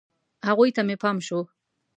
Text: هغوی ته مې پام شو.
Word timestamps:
هغوی 0.47 0.69
ته 0.75 0.81
مې 0.87 0.95
پام 1.03 1.17
شو. 1.27 1.39